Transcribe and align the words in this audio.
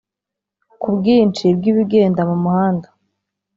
kubwinshi 0.81 1.45
bw’ibigenda 1.57 2.21
mumuhanda 2.29 2.87